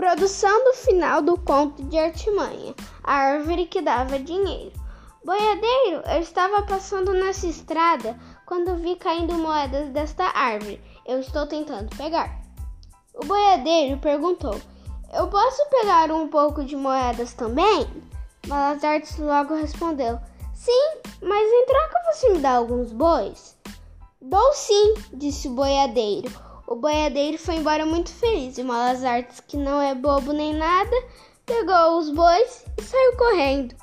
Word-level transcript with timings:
Introdução 0.00 0.64
do 0.64 0.72
final 0.72 1.20
do 1.20 1.36
conto 1.36 1.82
de 1.82 1.98
Artimanha, 1.98 2.74
a 3.04 3.16
árvore 3.16 3.66
que 3.66 3.82
dava 3.82 4.18
dinheiro. 4.18 4.72
Boiadeiro, 5.22 6.02
eu 6.06 6.22
estava 6.22 6.62
passando 6.62 7.12
nessa 7.12 7.46
estrada 7.46 8.18
quando 8.46 8.76
vi 8.76 8.96
caindo 8.96 9.34
moedas 9.34 9.90
desta 9.90 10.24
árvore. 10.24 10.82
Eu 11.04 11.20
estou 11.20 11.46
tentando 11.46 11.94
pegar. 11.98 12.40
O 13.14 13.26
boiadeiro 13.26 13.98
perguntou: 13.98 14.58
Eu 15.12 15.28
posso 15.28 15.68
pegar 15.68 16.10
um 16.10 16.28
pouco 16.28 16.64
de 16.64 16.76
moedas 16.76 17.34
também? 17.34 17.86
Malas 18.46 18.82
Artes 18.82 19.18
logo 19.18 19.54
respondeu: 19.54 20.18
Sim, 20.54 20.92
mas 21.20 21.46
em 21.46 21.66
troca 21.66 22.00
você 22.10 22.30
me 22.30 22.38
dá 22.38 22.52
alguns 22.52 22.90
bois? 22.90 23.54
Dou 24.18 24.54
sim, 24.54 24.94
disse 25.12 25.46
o 25.46 25.50
boiadeiro. 25.50 26.49
O 26.70 26.76
boiadeiro 26.76 27.36
foi 27.36 27.56
embora 27.56 27.84
muito 27.84 28.10
feliz 28.10 28.56
e 28.56 28.62
Malas 28.62 29.02
Artes, 29.02 29.40
que 29.40 29.56
não 29.56 29.82
é 29.82 29.92
bobo 29.92 30.32
nem 30.32 30.54
nada, 30.54 30.94
pegou 31.44 31.98
os 31.98 32.10
bois 32.10 32.64
e 32.78 32.82
saiu 32.82 33.16
correndo. 33.16 33.74